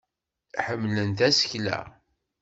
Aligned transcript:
Ḥemmlen 0.65 1.09
tasekla. 1.17 1.79